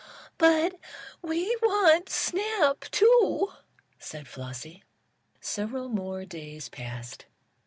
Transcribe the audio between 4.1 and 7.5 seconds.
Flossie. Several more days passed.